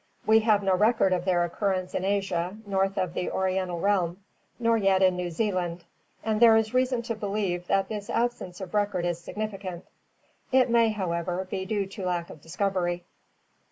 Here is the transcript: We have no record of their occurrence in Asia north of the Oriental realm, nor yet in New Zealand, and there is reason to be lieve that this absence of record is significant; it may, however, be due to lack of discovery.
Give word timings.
We 0.25 0.39
have 0.39 0.63
no 0.63 0.73
record 0.73 1.13
of 1.13 1.25
their 1.25 1.43
occurrence 1.43 1.93
in 1.93 2.03
Asia 2.03 2.57
north 2.65 2.97
of 2.97 3.13
the 3.13 3.29
Oriental 3.29 3.79
realm, 3.79 4.17
nor 4.57 4.75
yet 4.75 5.03
in 5.03 5.15
New 5.15 5.29
Zealand, 5.29 5.83
and 6.23 6.39
there 6.39 6.57
is 6.57 6.73
reason 6.73 7.03
to 7.03 7.13
be 7.13 7.27
lieve 7.27 7.67
that 7.67 7.87
this 7.87 8.09
absence 8.09 8.59
of 8.61 8.73
record 8.73 9.05
is 9.05 9.19
significant; 9.19 9.85
it 10.51 10.71
may, 10.71 10.89
however, 10.89 11.45
be 11.51 11.67
due 11.67 11.85
to 11.85 12.05
lack 12.07 12.31
of 12.31 12.41
discovery. 12.41 13.03